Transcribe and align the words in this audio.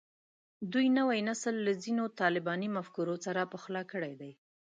دوی 0.71 0.87
نوی 0.97 1.19
نسل 1.29 1.55
له 1.65 1.73
ځینو 1.83 2.03
طالباني 2.21 2.67
مفکورو 2.77 3.15
سره 3.25 3.49
پخلا 3.53 3.81
کړی 3.91 4.13
دی 4.21 4.31